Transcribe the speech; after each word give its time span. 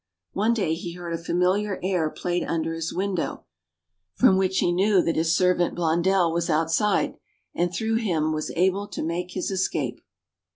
One 0.33 0.55
day 0.55 0.73
he 0.73 0.93
heard 0.93 1.13
a 1.13 1.17
familiar 1.23 1.79
air 1.83 2.09
played 2.09 2.43
under 2.43 2.73
his 2.73 2.91
window, 2.91 3.45
from 4.15 4.35
which 4.35 4.57
he 4.57 4.71
knew 4.71 5.03
that 5.03 5.15
his 5.15 5.35
servant 5.37 5.75
Blondell 5.75 6.33
was 6.33 6.49
outside, 6.49 7.17
and 7.53 7.71
through 7.71 7.97
him 7.97 8.33
was 8.33 8.49
able 8.55 8.87
to 8.87 9.03
make 9.03 9.33
his 9.33 9.51
escape. 9.51 10.01